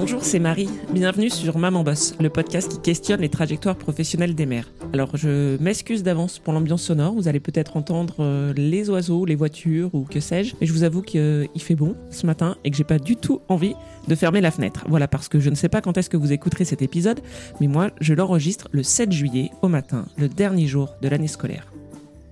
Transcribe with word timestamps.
Bonjour, 0.00 0.22
c'est 0.22 0.38
Marie. 0.38 0.68
Bienvenue 0.92 1.28
sur 1.28 1.58
Maman 1.58 1.82
Boss, 1.82 2.14
le 2.20 2.30
podcast 2.30 2.70
qui 2.70 2.78
questionne 2.78 3.20
les 3.20 3.28
trajectoires 3.28 3.74
professionnelles 3.74 4.36
des 4.36 4.46
mères. 4.46 4.70
Alors, 4.92 5.16
je 5.16 5.60
m'excuse 5.60 6.04
d'avance 6.04 6.38
pour 6.38 6.52
l'ambiance 6.52 6.82
sonore. 6.82 7.14
Vous 7.14 7.26
allez 7.26 7.40
peut-être 7.40 7.76
entendre 7.76 8.14
euh, 8.20 8.52
les 8.54 8.88
oiseaux, 8.90 9.24
les 9.24 9.34
voitures 9.34 9.92
ou 9.96 10.04
que 10.04 10.20
sais-je. 10.20 10.54
Mais 10.60 10.68
je 10.68 10.72
vous 10.72 10.84
avoue 10.84 11.02
qu'il 11.02 11.48
fait 11.58 11.74
bon 11.74 11.96
ce 12.12 12.26
matin 12.26 12.56
et 12.62 12.70
que 12.70 12.76
j'ai 12.76 12.84
pas 12.84 13.00
du 13.00 13.16
tout 13.16 13.40
envie 13.48 13.74
de 14.06 14.14
fermer 14.14 14.40
la 14.40 14.52
fenêtre. 14.52 14.84
Voilà, 14.88 15.08
parce 15.08 15.26
que 15.26 15.40
je 15.40 15.50
ne 15.50 15.56
sais 15.56 15.68
pas 15.68 15.80
quand 15.80 15.98
est-ce 15.98 16.10
que 16.10 16.16
vous 16.16 16.32
écouterez 16.32 16.64
cet 16.64 16.80
épisode, 16.80 17.18
mais 17.60 17.66
moi, 17.66 17.90
je 18.00 18.14
l'enregistre 18.14 18.68
le 18.70 18.84
7 18.84 19.10
juillet 19.10 19.50
au 19.62 19.68
matin, 19.68 20.06
le 20.16 20.28
dernier 20.28 20.68
jour 20.68 20.94
de 21.02 21.08
l'année 21.08 21.26
scolaire. 21.26 21.72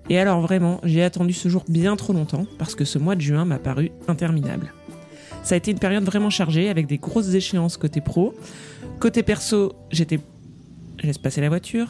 Et 0.08 0.20
alors 0.20 0.40
vraiment, 0.40 0.80
j'ai 0.84 1.02
attendu 1.02 1.32
ce 1.32 1.48
jour 1.48 1.64
bien 1.68 1.96
trop 1.96 2.12
longtemps 2.12 2.46
parce 2.58 2.76
que 2.76 2.84
ce 2.84 3.00
mois 3.00 3.16
de 3.16 3.22
juin 3.22 3.44
m'a 3.44 3.58
paru 3.58 3.90
interminable. 4.06 4.72
Ça 5.46 5.54
a 5.54 5.58
été 5.58 5.70
une 5.70 5.78
période 5.78 6.02
vraiment 6.02 6.28
chargée 6.28 6.68
avec 6.70 6.88
des 6.88 6.98
grosses 6.98 7.32
échéances 7.32 7.76
côté 7.76 8.00
pro. 8.00 8.34
Côté 8.98 9.22
perso, 9.22 9.74
j'étais. 9.92 10.18
Je 11.00 11.06
laisse 11.06 11.18
passer 11.18 11.40
la 11.40 11.48
voiture. 11.48 11.86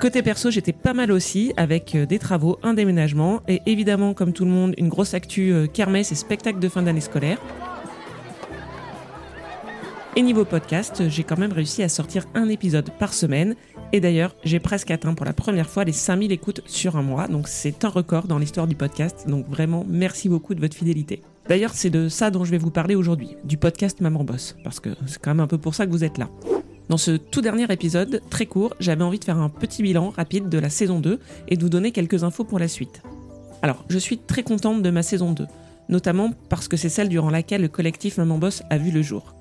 Côté 0.00 0.22
perso, 0.22 0.48
j'étais 0.48 0.72
pas 0.72 0.94
mal 0.94 1.10
aussi 1.10 1.52
avec 1.56 1.96
euh, 1.96 2.06
des 2.06 2.20
travaux, 2.20 2.60
un 2.62 2.74
déménagement 2.74 3.42
et 3.48 3.60
évidemment, 3.66 4.14
comme 4.14 4.32
tout 4.32 4.44
le 4.44 4.52
monde, 4.52 4.74
une 4.78 4.88
grosse 4.88 5.14
actu 5.14 5.52
euh, 5.52 5.66
kermesse 5.66 6.12
et 6.12 6.14
spectacle 6.14 6.60
de 6.60 6.68
fin 6.68 6.82
d'année 6.82 7.00
scolaire. 7.00 7.38
Et 10.14 10.22
niveau 10.22 10.44
podcast, 10.44 11.08
j'ai 11.08 11.24
quand 11.24 11.38
même 11.38 11.52
réussi 11.52 11.82
à 11.82 11.88
sortir 11.88 12.24
un 12.36 12.48
épisode 12.48 12.90
par 13.00 13.14
semaine. 13.14 13.56
Et 13.92 13.98
d'ailleurs, 13.98 14.36
j'ai 14.44 14.60
presque 14.60 14.92
atteint 14.92 15.14
pour 15.14 15.26
la 15.26 15.32
première 15.32 15.68
fois 15.68 15.82
les 15.82 15.92
5000 15.92 16.30
écoutes 16.30 16.60
sur 16.66 16.94
un 16.96 17.02
mois. 17.02 17.26
Donc 17.26 17.48
c'est 17.48 17.84
un 17.84 17.88
record 17.88 18.28
dans 18.28 18.38
l'histoire 18.38 18.68
du 18.68 18.76
podcast. 18.76 19.26
Donc 19.26 19.48
vraiment, 19.48 19.84
merci 19.88 20.28
beaucoup 20.28 20.54
de 20.54 20.60
votre 20.60 20.76
fidélité. 20.76 21.20
D'ailleurs, 21.48 21.72
c'est 21.72 21.88
de 21.88 22.10
ça 22.10 22.30
dont 22.30 22.44
je 22.44 22.50
vais 22.50 22.58
vous 22.58 22.70
parler 22.70 22.94
aujourd'hui, 22.94 23.36
du 23.44 23.56
podcast 23.56 24.02
Maman 24.02 24.22
Boss, 24.22 24.54
parce 24.64 24.80
que 24.80 24.90
c'est 25.06 25.18
quand 25.18 25.30
même 25.30 25.40
un 25.40 25.46
peu 25.46 25.56
pour 25.56 25.74
ça 25.74 25.86
que 25.86 25.90
vous 25.90 26.04
êtes 26.04 26.18
là. 26.18 26.28
Dans 26.90 26.98
ce 26.98 27.12
tout 27.12 27.40
dernier 27.40 27.70
épisode, 27.72 28.20
très 28.28 28.44
court, 28.44 28.74
j'avais 28.80 29.02
envie 29.02 29.18
de 29.18 29.24
faire 29.24 29.38
un 29.38 29.48
petit 29.48 29.82
bilan 29.82 30.10
rapide 30.10 30.50
de 30.50 30.58
la 30.58 30.68
saison 30.68 31.00
2 31.00 31.18
et 31.48 31.56
de 31.56 31.62
vous 31.62 31.70
donner 31.70 31.90
quelques 31.90 32.22
infos 32.22 32.44
pour 32.44 32.58
la 32.58 32.68
suite. 32.68 33.02
Alors, 33.62 33.84
je 33.88 33.98
suis 33.98 34.18
très 34.18 34.42
contente 34.42 34.82
de 34.82 34.90
ma 34.90 35.02
saison 35.02 35.32
2, 35.32 35.46
notamment 35.88 36.32
parce 36.50 36.68
que 36.68 36.76
c'est 36.76 36.90
celle 36.90 37.08
durant 37.08 37.30
laquelle 37.30 37.62
le 37.62 37.68
collectif 37.68 38.18
Maman 38.18 38.36
Boss 38.36 38.62
a 38.68 38.76
vu 38.76 38.90
le 38.90 39.00
jour 39.00 39.34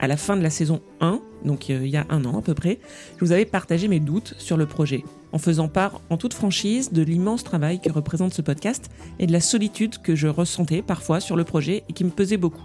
à 0.00 0.06
la 0.06 0.16
fin 0.16 0.36
de 0.36 0.42
la 0.42 0.50
saison 0.50 0.80
1, 1.00 1.20
donc 1.44 1.68
euh, 1.68 1.80
il 1.82 1.90
y 1.90 1.96
a 1.96 2.06
un 2.08 2.24
an 2.24 2.38
à 2.38 2.42
peu 2.42 2.54
près, 2.54 2.78
je 3.18 3.24
vous 3.24 3.32
avais 3.32 3.44
partagé 3.44 3.86
mes 3.86 4.00
doutes 4.00 4.34
sur 4.38 4.56
le 4.56 4.66
projet, 4.66 5.04
en 5.32 5.38
faisant 5.38 5.68
part 5.68 6.00
en 6.08 6.16
toute 6.16 6.34
franchise 6.34 6.90
de 6.92 7.02
l'immense 7.02 7.44
travail 7.44 7.80
que 7.80 7.92
représente 7.92 8.32
ce 8.32 8.42
podcast 8.42 8.90
et 9.18 9.26
de 9.26 9.32
la 9.32 9.40
solitude 9.40 9.98
que 9.98 10.16
je 10.16 10.26
ressentais 10.26 10.82
parfois 10.82 11.20
sur 11.20 11.36
le 11.36 11.44
projet 11.44 11.84
et 11.88 11.92
qui 11.92 12.04
me 12.04 12.10
pesait 12.10 12.38
beaucoup. 12.38 12.64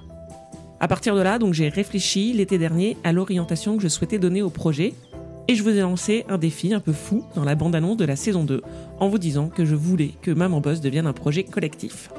À 0.80 0.88
partir 0.88 1.16
de 1.16 1.22
là, 1.22 1.38
donc 1.38 1.54
j'ai 1.54 1.70
réfléchi 1.70 2.34
l'été 2.34 2.58
dernier 2.58 2.98
à 3.04 3.12
l'orientation 3.12 3.76
que 3.76 3.84
je 3.84 3.88
souhaitais 3.90 4.20
donner 4.20 4.42
au 4.42 4.50
projet 4.50 4.94
et 5.48 5.56
je 5.56 5.64
vous 5.64 5.70
ai 5.70 5.82
lancé 5.82 6.26
un 6.30 6.38
défi 6.38 6.74
un 6.74 6.80
peu 6.80 6.94
fou 6.94 7.24
dans 7.36 7.44
la 7.44 7.56
bande-annonce 7.56 7.98
de 7.98 8.06
la 8.06 8.16
saison 8.16 8.44
2 8.44 8.62
en 9.00 9.10
vous 9.10 9.20
disant 9.20 9.50
que 9.50 9.66
je 9.66 9.76
voulais 9.76 10.12
que 10.22 10.32
Maman 10.32 10.62
Boss 10.62 10.82
devienne 10.82 11.08
un 11.08 11.14
projet 11.14 11.44
collectif. 11.44 12.10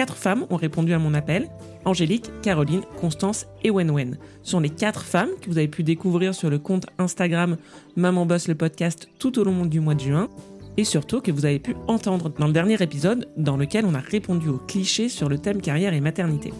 Quatre 0.00 0.16
femmes 0.16 0.46
ont 0.48 0.56
répondu 0.56 0.94
à 0.94 0.98
mon 0.98 1.12
appel. 1.12 1.50
Angélique, 1.84 2.30
Caroline, 2.40 2.80
Constance 2.98 3.46
et 3.62 3.70
Wenwen 3.70 4.16
sont 4.42 4.58
les 4.58 4.70
quatre 4.70 5.02
femmes 5.02 5.28
que 5.42 5.50
vous 5.50 5.58
avez 5.58 5.68
pu 5.68 5.82
découvrir 5.82 6.34
sur 6.34 6.48
le 6.48 6.58
compte 6.58 6.86
Instagram 6.96 7.58
Maman 7.96 8.24
Boss 8.24 8.48
le 8.48 8.54
podcast 8.54 9.10
tout 9.18 9.38
au 9.38 9.44
long 9.44 9.66
du 9.66 9.78
mois 9.78 9.94
de 9.94 10.00
juin 10.00 10.30
et 10.78 10.84
surtout 10.84 11.20
que 11.20 11.30
vous 11.30 11.44
avez 11.44 11.58
pu 11.58 11.76
entendre 11.86 12.30
dans 12.30 12.46
le 12.46 12.54
dernier 12.54 12.82
épisode 12.82 13.28
dans 13.36 13.58
lequel 13.58 13.84
on 13.84 13.94
a 13.94 13.98
répondu 13.98 14.48
aux 14.48 14.56
clichés 14.56 15.10
sur 15.10 15.28
le 15.28 15.36
thème 15.36 15.60
carrière 15.60 15.92
et 15.92 16.00
maternité. 16.00 16.50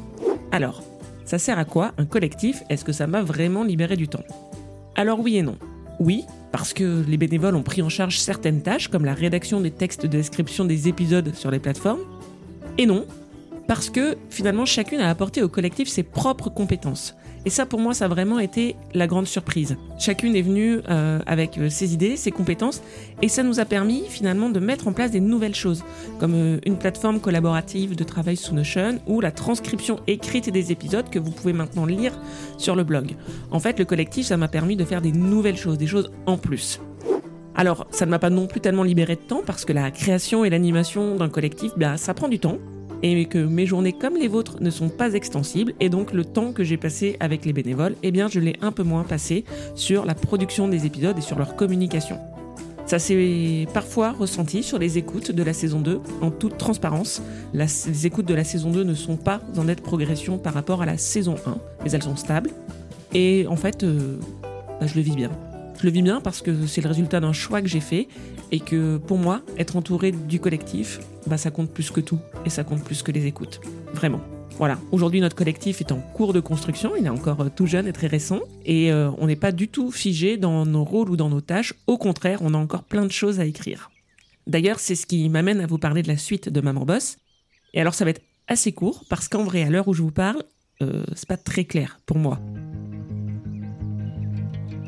Alors, 0.52 0.82
ça 1.24 1.38
sert 1.38 1.58
à 1.58 1.64
quoi 1.64 1.92
un 1.96 2.04
collectif? 2.04 2.62
Est-ce 2.68 2.84
que 2.84 2.92
ça 2.92 3.06
m'a 3.06 3.22
vraiment 3.22 3.64
libéré 3.64 3.96
du 3.96 4.06
temps? 4.06 4.24
Alors 4.96 5.18
oui 5.18 5.38
et 5.38 5.42
non. 5.42 5.56
Oui, 5.98 6.26
parce 6.52 6.74
que 6.74 7.02
les 7.08 7.16
bénévoles 7.16 7.56
ont 7.56 7.62
pris 7.62 7.80
en 7.80 7.88
charge 7.88 8.18
certaines 8.18 8.60
tâches 8.60 8.88
comme 8.88 9.06
la 9.06 9.14
rédaction 9.14 9.62
des 9.62 9.70
textes 9.70 10.02
de 10.02 10.08
description 10.08 10.66
des 10.66 10.88
épisodes 10.88 11.34
sur 11.34 11.50
les 11.50 11.58
plateformes. 11.58 12.00
Et 12.76 12.86
non, 12.86 13.06
parce 13.70 13.88
que 13.88 14.16
finalement 14.30 14.66
chacune 14.66 14.98
a 14.98 15.08
apporté 15.10 15.44
au 15.44 15.48
collectif 15.48 15.86
ses 15.86 16.02
propres 16.02 16.50
compétences. 16.50 17.14
Et 17.44 17.50
ça 17.50 17.66
pour 17.66 17.78
moi 17.78 17.94
ça 17.94 18.06
a 18.06 18.08
vraiment 18.08 18.40
été 18.40 18.74
la 18.94 19.06
grande 19.06 19.28
surprise. 19.28 19.76
Chacune 19.96 20.34
est 20.34 20.42
venue 20.42 20.80
euh, 20.90 21.20
avec 21.24 21.56
euh, 21.56 21.70
ses 21.70 21.94
idées, 21.94 22.16
ses 22.16 22.32
compétences 22.32 22.82
et 23.22 23.28
ça 23.28 23.44
nous 23.44 23.60
a 23.60 23.64
permis 23.64 24.02
finalement 24.08 24.50
de 24.50 24.58
mettre 24.58 24.88
en 24.88 24.92
place 24.92 25.12
des 25.12 25.20
nouvelles 25.20 25.54
choses 25.54 25.84
comme 26.18 26.34
euh, 26.34 26.58
une 26.66 26.78
plateforme 26.78 27.20
collaborative 27.20 27.94
de 27.94 28.02
travail 28.02 28.36
sous 28.36 28.56
Notion 28.56 28.98
ou 29.06 29.20
la 29.20 29.30
transcription 29.30 30.00
écrite 30.08 30.50
des 30.50 30.72
épisodes 30.72 31.08
que 31.08 31.20
vous 31.20 31.30
pouvez 31.30 31.52
maintenant 31.52 31.86
lire 31.86 32.18
sur 32.58 32.74
le 32.74 32.82
blog. 32.82 33.14
En 33.52 33.60
fait 33.60 33.78
le 33.78 33.84
collectif 33.84 34.26
ça 34.26 34.36
m'a 34.36 34.48
permis 34.48 34.74
de 34.74 34.84
faire 34.84 35.00
des 35.00 35.12
nouvelles 35.12 35.56
choses, 35.56 35.78
des 35.78 35.86
choses 35.86 36.10
en 36.26 36.38
plus. 36.38 36.80
Alors, 37.56 37.86
ça 37.90 38.06
ne 38.06 38.10
m'a 38.10 38.18
pas 38.18 38.30
non 38.30 38.46
plus 38.46 38.60
tellement 38.60 38.84
libéré 38.84 39.16
de 39.16 39.20
temps 39.20 39.42
parce 39.44 39.64
que 39.64 39.72
la 39.72 39.90
création 39.90 40.44
et 40.44 40.50
l'animation 40.50 41.16
d'un 41.16 41.28
collectif, 41.28 41.72
bah, 41.76 41.98
ça 41.98 42.14
prend 42.14 42.28
du 42.28 42.38
temps 42.38 42.58
et 43.02 43.24
que 43.26 43.38
mes 43.38 43.66
journées 43.66 43.92
comme 43.92 44.16
les 44.16 44.28
vôtres 44.28 44.62
ne 44.62 44.70
sont 44.70 44.88
pas 44.88 45.14
extensibles 45.14 45.74
et 45.80 45.88
donc 45.88 46.12
le 46.12 46.24
temps 46.24 46.52
que 46.52 46.64
j'ai 46.64 46.76
passé 46.76 47.16
avec 47.20 47.44
les 47.44 47.52
bénévoles, 47.52 47.96
eh 48.02 48.10
bien 48.10 48.28
je 48.28 48.40
l'ai 48.40 48.56
un 48.60 48.72
peu 48.72 48.82
moins 48.82 49.04
passé 49.04 49.44
sur 49.74 50.04
la 50.04 50.14
production 50.14 50.68
des 50.68 50.86
épisodes 50.86 51.16
et 51.18 51.22
sur 51.22 51.38
leur 51.38 51.56
communication. 51.56 52.18
Ça 52.86 52.98
s'est 52.98 53.68
parfois 53.72 54.10
ressenti 54.10 54.64
sur 54.64 54.78
les 54.78 54.98
écoutes 54.98 55.30
de 55.30 55.42
la 55.44 55.52
saison 55.52 55.80
2, 55.80 56.00
en 56.22 56.32
toute 56.32 56.58
transparence. 56.58 57.22
les 57.54 58.06
écoutes 58.06 58.26
de 58.26 58.34
la 58.34 58.42
saison 58.42 58.70
2 58.70 58.82
ne 58.82 58.94
sont 58.94 59.16
pas 59.16 59.40
en 59.56 59.64
nette 59.64 59.80
progression 59.80 60.38
par 60.38 60.54
rapport 60.54 60.82
à 60.82 60.86
la 60.86 60.98
saison 60.98 61.36
1, 61.46 61.56
mais 61.84 61.92
elles 61.92 62.02
sont 62.02 62.16
stables. 62.16 62.50
Et 63.14 63.46
en 63.48 63.54
fait, 63.54 63.84
euh, 63.84 64.18
bah, 64.80 64.86
je 64.86 64.96
le 64.96 65.02
vis 65.02 65.14
bien. 65.14 65.30
Je 65.80 65.86
le 65.86 65.92
vis 65.92 66.02
bien 66.02 66.20
parce 66.20 66.42
que 66.42 66.66
c'est 66.66 66.82
le 66.82 66.88
résultat 66.88 67.20
d'un 67.20 67.32
choix 67.32 67.62
que 67.62 67.68
j'ai 67.68 67.80
fait 67.80 68.06
et 68.52 68.60
que 68.60 68.98
pour 68.98 69.16
moi, 69.16 69.40
être 69.56 69.76
entouré 69.76 70.12
du 70.12 70.38
collectif, 70.38 71.00
bah, 71.26 71.38
ça 71.38 71.50
compte 71.50 71.72
plus 71.72 71.90
que 71.90 72.00
tout 72.00 72.20
et 72.44 72.50
ça 72.50 72.64
compte 72.64 72.84
plus 72.84 73.02
que 73.02 73.10
les 73.12 73.24
écoutes. 73.24 73.62
Vraiment. 73.94 74.20
Voilà, 74.58 74.78
aujourd'hui 74.92 75.22
notre 75.22 75.36
collectif 75.36 75.80
est 75.80 75.90
en 75.90 76.00
cours 76.00 76.34
de 76.34 76.40
construction, 76.40 76.92
il 76.96 77.06
est 77.06 77.10
encore 77.10 77.40
euh, 77.40 77.48
tout 77.48 77.66
jeune 77.66 77.86
et 77.86 77.94
très 77.94 78.08
récent, 78.08 78.40
et 78.66 78.92
euh, 78.92 79.10
on 79.16 79.26
n'est 79.26 79.36
pas 79.36 79.52
du 79.52 79.68
tout 79.68 79.90
figé 79.90 80.36
dans 80.36 80.66
nos 80.66 80.84
rôles 80.84 81.08
ou 81.08 81.16
dans 81.16 81.30
nos 81.30 81.40
tâches, 81.40 81.72
au 81.86 81.96
contraire, 81.96 82.40
on 82.42 82.52
a 82.52 82.58
encore 82.58 82.82
plein 82.82 83.06
de 83.06 83.10
choses 83.10 83.40
à 83.40 83.46
écrire. 83.46 83.90
D'ailleurs, 84.46 84.78
c'est 84.78 84.96
ce 84.96 85.06
qui 85.06 85.30
m'amène 85.30 85.60
à 85.60 85.66
vous 85.66 85.78
parler 85.78 86.02
de 86.02 86.08
la 86.08 86.18
suite 86.18 86.50
de 86.50 86.60
Maman 86.60 86.84
Boss. 86.84 87.16
Et 87.72 87.80
alors 87.80 87.94
ça 87.94 88.04
va 88.04 88.10
être 88.10 88.20
assez 88.48 88.72
court, 88.72 89.06
parce 89.08 89.28
qu'en 89.28 89.44
vrai, 89.44 89.62
à 89.62 89.70
l'heure 89.70 89.88
où 89.88 89.94
je 89.94 90.02
vous 90.02 90.10
parle, 90.10 90.42
euh, 90.82 91.04
c'est 91.14 91.28
pas 91.28 91.38
très 91.38 91.64
clair 91.64 91.98
pour 92.04 92.18
moi. 92.18 92.38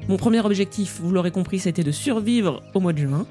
Mon 0.09 0.17
premier 0.17 0.41
objectif, 0.41 1.01
vous 1.01 1.13
l'aurez 1.13 1.31
compris, 1.31 1.59
c'était 1.59 1.85
de 1.85 1.93
survivre 1.93 2.63
au 2.75 2.81
mois 2.81 2.93
de 2.93 2.99
juin. 2.99 3.27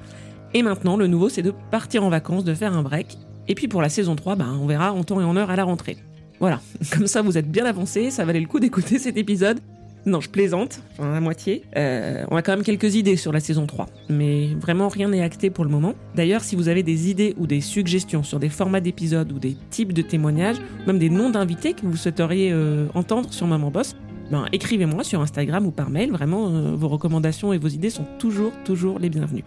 Et 0.54 0.62
maintenant, 0.62 0.96
le 0.96 1.06
nouveau, 1.06 1.28
c'est 1.28 1.42
de 1.42 1.52
partir 1.70 2.04
en 2.04 2.08
vacances, 2.08 2.44
de 2.44 2.54
faire 2.54 2.74
un 2.74 2.82
break. 2.82 3.18
Et 3.48 3.54
puis 3.54 3.68
pour 3.68 3.82
la 3.82 3.88
saison 3.88 4.16
3, 4.16 4.36
ben, 4.36 4.58
on 4.60 4.66
verra 4.66 4.92
en 4.92 5.04
temps 5.04 5.20
et 5.20 5.24
en 5.24 5.36
heure 5.36 5.50
à 5.50 5.56
la 5.56 5.64
rentrée. 5.64 5.96
Voilà, 6.40 6.60
comme 6.90 7.06
ça 7.06 7.22
vous 7.22 7.38
êtes 7.38 7.50
bien 7.50 7.64
avancé, 7.64 8.10
ça 8.10 8.24
valait 8.24 8.40
le 8.40 8.46
coup 8.46 8.60
d'écouter 8.60 8.98
cet 8.98 9.16
épisode. 9.16 9.60
Non, 10.04 10.20
je 10.20 10.28
plaisante, 10.28 10.82
enfin 10.92 11.12
la 11.12 11.20
moitié. 11.20 11.62
Euh, 11.76 12.24
on 12.28 12.36
a 12.36 12.42
quand 12.42 12.52
même 12.56 12.64
quelques 12.64 12.96
idées 12.96 13.16
sur 13.16 13.30
la 13.30 13.38
saison 13.38 13.66
3, 13.66 13.86
mais 14.08 14.48
vraiment 14.54 14.88
rien 14.88 15.08
n'est 15.08 15.22
acté 15.22 15.48
pour 15.48 15.64
le 15.64 15.70
moment. 15.70 15.94
D'ailleurs, 16.16 16.42
si 16.42 16.56
vous 16.56 16.66
avez 16.68 16.82
des 16.82 17.08
idées 17.08 17.36
ou 17.38 17.46
des 17.46 17.60
suggestions 17.60 18.24
sur 18.24 18.40
des 18.40 18.48
formats 18.48 18.80
d'épisodes 18.80 19.30
ou 19.30 19.38
des 19.38 19.56
types 19.70 19.92
de 19.92 20.02
témoignages, 20.02 20.56
même 20.88 20.98
des 20.98 21.08
noms 21.08 21.30
d'invités 21.30 21.74
que 21.74 21.82
vous 21.82 21.96
souhaiteriez 21.96 22.50
euh, 22.52 22.86
entendre 22.94 23.32
sur 23.32 23.46
Maman 23.46 23.70
Boss, 23.70 23.94
ben, 24.32 24.46
écrivez-moi 24.50 25.04
sur 25.04 25.20
Instagram 25.20 25.66
ou 25.66 25.70
par 25.70 25.90
mail. 25.90 26.10
Vraiment, 26.10 26.48
euh, 26.48 26.74
vos 26.74 26.88
recommandations 26.88 27.52
et 27.52 27.58
vos 27.58 27.68
idées 27.68 27.90
sont 27.90 28.06
toujours, 28.18 28.52
toujours 28.64 28.98
les 28.98 29.10
bienvenues. 29.10 29.44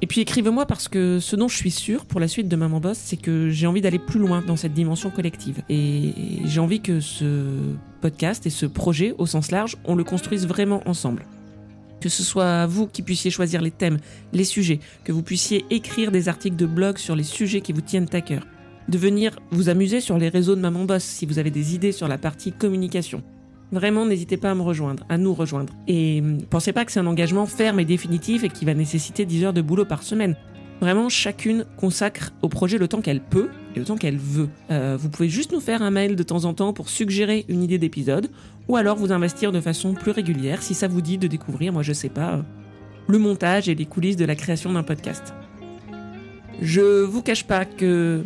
Et 0.00 0.06
puis 0.06 0.22
écrivez-moi 0.22 0.64
parce 0.64 0.88
que 0.88 1.18
ce 1.20 1.36
dont 1.36 1.48
je 1.48 1.56
suis 1.56 1.70
sûr 1.70 2.06
pour 2.06 2.18
la 2.18 2.28
suite 2.28 2.48
de 2.48 2.56
Maman 2.56 2.80
Boss, 2.80 2.96
c'est 2.96 3.18
que 3.18 3.50
j'ai 3.50 3.66
envie 3.66 3.82
d'aller 3.82 3.98
plus 3.98 4.20
loin 4.20 4.40
dans 4.40 4.56
cette 4.56 4.72
dimension 4.72 5.10
collective. 5.10 5.60
Et 5.68 6.14
j'ai 6.46 6.60
envie 6.60 6.80
que 6.80 7.00
ce 7.00 7.74
podcast 8.00 8.46
et 8.46 8.50
ce 8.50 8.64
projet, 8.64 9.14
au 9.18 9.26
sens 9.26 9.50
large, 9.50 9.76
on 9.84 9.94
le 9.94 10.04
construise 10.04 10.46
vraiment 10.46 10.80
ensemble. 10.88 11.26
Que 12.00 12.08
ce 12.08 12.22
soit 12.22 12.64
vous 12.64 12.86
qui 12.86 13.02
puissiez 13.02 13.30
choisir 13.30 13.60
les 13.60 13.72
thèmes, 13.72 13.98
les 14.32 14.44
sujets, 14.44 14.80
que 15.04 15.12
vous 15.12 15.22
puissiez 15.22 15.66
écrire 15.68 16.10
des 16.10 16.30
articles 16.30 16.56
de 16.56 16.64
blog 16.64 16.96
sur 16.96 17.14
les 17.14 17.22
sujets 17.22 17.60
qui 17.60 17.74
vous 17.74 17.82
tiennent 17.82 18.08
à 18.14 18.22
cœur, 18.22 18.46
de 18.88 18.96
venir 18.96 19.38
vous 19.50 19.68
amuser 19.68 20.00
sur 20.00 20.16
les 20.16 20.30
réseaux 20.30 20.56
de 20.56 20.62
Maman 20.62 20.86
Boss 20.86 21.04
si 21.04 21.26
vous 21.26 21.38
avez 21.38 21.50
des 21.50 21.74
idées 21.74 21.92
sur 21.92 22.08
la 22.08 22.16
partie 22.16 22.52
communication, 22.52 23.22
Vraiment, 23.70 24.06
n'hésitez 24.06 24.36
pas 24.36 24.50
à 24.50 24.54
me 24.54 24.62
rejoindre, 24.62 25.04
à 25.08 25.18
nous 25.18 25.34
rejoindre. 25.34 25.74
Et 25.86 26.20
hum, 26.20 26.38
pensez 26.48 26.72
pas 26.72 26.84
que 26.84 26.92
c'est 26.92 27.00
un 27.00 27.06
engagement 27.06 27.46
ferme 27.46 27.80
et 27.80 27.84
définitif 27.84 28.44
et 28.44 28.48
qui 28.48 28.64
va 28.64 28.74
nécessiter 28.74 29.24
10 29.24 29.44
heures 29.44 29.52
de 29.52 29.62
boulot 29.62 29.84
par 29.84 30.02
semaine. 30.02 30.36
Vraiment, 30.80 31.08
chacune 31.08 31.64
consacre 31.76 32.30
au 32.40 32.48
projet 32.48 32.78
le 32.78 32.86
temps 32.86 33.00
qu'elle 33.00 33.20
peut 33.20 33.50
et 33.74 33.80
le 33.80 33.84
temps 33.84 33.96
qu'elle 33.96 34.16
veut. 34.16 34.48
Euh, 34.70 34.96
vous 34.98 35.08
pouvez 35.08 35.28
juste 35.28 35.52
nous 35.52 35.60
faire 35.60 35.82
un 35.82 35.90
mail 35.90 36.14
de 36.14 36.22
temps 36.22 36.44
en 36.44 36.54
temps 36.54 36.72
pour 36.72 36.88
suggérer 36.88 37.44
une 37.48 37.64
idée 37.64 37.78
d'épisode, 37.78 38.30
ou 38.68 38.76
alors 38.76 38.96
vous 38.96 39.10
investir 39.10 39.50
de 39.50 39.60
façon 39.60 39.94
plus 39.94 40.12
régulière 40.12 40.62
si 40.62 40.74
ça 40.74 40.86
vous 40.86 41.00
dit 41.00 41.18
de 41.18 41.26
découvrir, 41.26 41.72
moi 41.72 41.82
je 41.82 41.92
sais 41.92 42.08
pas, 42.08 42.34
euh, 42.34 42.42
le 43.08 43.18
montage 43.18 43.68
et 43.68 43.74
les 43.74 43.86
coulisses 43.86 44.16
de 44.16 44.24
la 44.24 44.36
création 44.36 44.72
d'un 44.72 44.84
podcast. 44.84 45.34
Je 46.62 47.02
vous 47.04 47.22
cache 47.22 47.44
pas 47.44 47.64
que... 47.64 48.22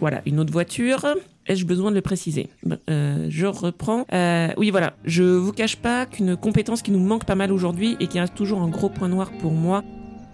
Voilà, 0.00 0.20
une 0.26 0.40
autre 0.40 0.52
voiture. 0.52 1.06
Ai-je 1.52 1.66
besoin 1.66 1.90
de 1.90 1.96
le 1.96 2.02
préciser? 2.02 2.48
Euh, 2.90 3.26
Je 3.28 3.46
reprends. 3.46 4.04
Euh, 4.12 4.48
oui, 4.56 4.70
voilà. 4.70 4.94
Je 5.04 5.22
vous 5.22 5.52
cache 5.52 5.76
pas 5.76 6.06
qu'une 6.06 6.36
compétence 6.36 6.82
qui 6.82 6.90
nous 6.90 6.98
manque 6.98 7.24
pas 7.24 7.34
mal 7.34 7.52
aujourd'hui 7.52 7.96
et 8.00 8.06
qui 8.06 8.18
reste 8.18 8.34
toujours 8.34 8.60
un 8.60 8.68
gros 8.68 8.88
point 8.88 9.08
noir 9.08 9.30
pour 9.40 9.52
moi, 9.52 9.84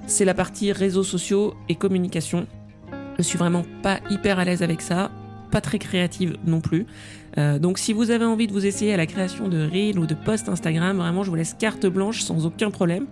c'est 0.06 0.24
la 0.24 0.34
partie 0.34 0.72
réseaux 0.72 1.02
sociaux 1.02 1.54
et 1.68 1.74
communication. 1.74 2.46
Je 3.18 3.22
suis 3.22 3.38
vraiment 3.38 3.64
pas 3.82 4.00
hyper 4.10 4.38
à 4.38 4.44
l'aise 4.44 4.62
avec 4.62 4.80
ça, 4.80 5.10
pas 5.50 5.60
très 5.60 5.78
créative 5.78 6.36
non 6.46 6.60
plus. 6.60 6.86
Euh, 7.36 7.58
donc 7.58 7.78
si 7.78 7.92
vous 7.92 8.10
avez 8.10 8.24
envie 8.24 8.46
de 8.46 8.52
vous 8.52 8.64
essayer 8.64 8.94
à 8.94 8.96
la 8.96 9.06
création 9.06 9.48
de 9.48 9.68
reels 9.68 9.98
ou 9.98 10.06
de 10.06 10.14
posts 10.14 10.48
Instagram, 10.48 10.96
vraiment 10.96 11.24
je 11.24 11.30
vous 11.30 11.36
laisse 11.36 11.54
carte 11.54 11.86
blanche 11.86 12.22
sans 12.22 12.46
aucun 12.46 12.70
problème. 12.70 13.06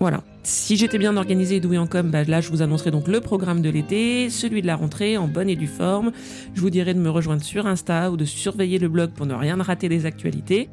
Voilà. 0.00 0.22
Si 0.44 0.76
j'étais 0.76 0.98
bien 0.98 1.16
organisé 1.16 1.56
et 1.56 1.60
doué 1.60 1.76
en 1.76 1.86
com, 1.86 2.10
bah 2.10 2.24
là 2.24 2.40
je 2.40 2.50
vous 2.50 2.62
annoncerai 2.62 2.90
donc 2.90 3.08
le 3.08 3.20
programme 3.20 3.60
de 3.60 3.68
l'été, 3.68 4.30
celui 4.30 4.62
de 4.62 4.66
la 4.66 4.76
rentrée 4.76 5.16
en 5.16 5.26
bonne 5.26 5.50
et 5.50 5.56
due 5.56 5.66
forme. 5.66 6.12
Je 6.54 6.60
vous 6.60 6.70
dirai 6.70 6.94
de 6.94 7.00
me 7.00 7.10
rejoindre 7.10 7.42
sur 7.42 7.66
Insta 7.66 8.10
ou 8.10 8.16
de 8.16 8.24
surveiller 8.24 8.78
le 8.78 8.88
blog 8.88 9.10
pour 9.10 9.26
ne 9.26 9.34
rien 9.34 9.56
rater 9.56 9.88
des 9.88 10.06
actualités. 10.06 10.68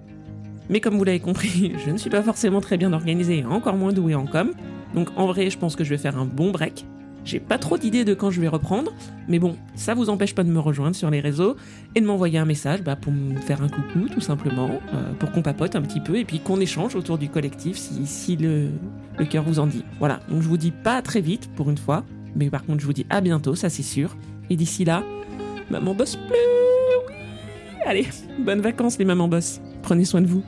Mais 0.69 0.79
comme 0.79 0.97
vous 0.97 1.03
l'avez 1.03 1.19
compris, 1.19 1.73
je 1.85 1.91
ne 1.91 1.97
suis 1.97 2.09
pas 2.09 2.21
forcément 2.21 2.61
très 2.61 2.77
bien 2.77 2.93
organisé 2.93 3.39
et 3.39 3.45
encore 3.45 3.75
moins 3.75 3.93
doué 3.93 4.15
en 4.15 4.25
com. 4.25 4.51
Donc 4.93 5.09
en 5.17 5.25
vrai, 5.27 5.49
je 5.49 5.57
pense 5.57 5.75
que 5.75 5.83
je 5.83 5.89
vais 5.89 5.97
faire 5.97 6.17
un 6.17 6.25
bon 6.25 6.51
break. 6.51 6.85
J'ai 7.25 7.39
pas 7.39 7.57
trop 7.57 7.79
d'idées 7.79 8.05
de 8.05 8.13
quand 8.13 8.29
je 8.29 8.39
vais 8.39 8.47
reprendre, 8.47 8.93
mais 9.27 9.39
bon, 9.39 9.57
ça 9.73 9.95
vous 9.95 10.09
empêche 10.11 10.35
pas 10.35 10.43
de 10.43 10.49
me 10.49 10.59
rejoindre 10.59 10.95
sur 10.95 11.09
les 11.09 11.19
réseaux 11.19 11.55
et 11.95 12.01
de 12.01 12.05
m'envoyer 12.05 12.37
un 12.37 12.45
message 12.45 12.83
bah, 12.83 12.95
pour 12.95 13.11
me 13.11 13.35
faire 13.37 13.63
un 13.63 13.67
coucou 13.67 14.07
tout 14.11 14.21
simplement, 14.21 14.69
euh, 14.93 15.13
pour 15.17 15.31
qu'on 15.31 15.41
papote 15.41 15.75
un 15.75 15.81
petit 15.81 15.99
peu 15.99 16.17
et 16.17 16.23
puis 16.23 16.39
qu'on 16.39 16.59
échange 16.59 16.95
autour 16.95 17.17
du 17.17 17.27
collectif 17.27 17.77
si, 17.77 18.37
le, 18.37 18.69
cœur 19.27 19.43
vous 19.43 19.59
en 19.59 19.65
dit. 19.65 19.83
Voilà, 19.97 20.19
donc 20.29 20.43
je 20.43 20.47
vous 20.47 20.57
dis 20.57 20.71
pas 20.71 21.01
très 21.01 21.21
vite 21.21 21.49
pour 21.55 21.71
une 21.71 21.79
fois, 21.79 22.03
mais 22.35 22.51
par 22.51 22.63
contre 22.63 22.81
je 22.81 22.85
vous 22.85 22.93
dis 22.93 23.07
à 23.09 23.21
bientôt, 23.21 23.55
ça 23.55 23.69
c'est 23.69 23.83
sûr. 23.83 24.15
Et 24.51 24.55
d'ici 24.55 24.85
là, 24.85 25.03
maman 25.71 25.95
bosse 25.95 26.17
plus, 26.17 26.37
Allez, 27.87 28.07
bonnes 28.39 28.61
vacances 28.61 28.99
les 28.99 29.05
mamans 29.05 29.27
boss, 29.27 29.61
prenez 29.81 30.05
soin 30.05 30.21
de 30.21 30.27
vous. 30.27 30.43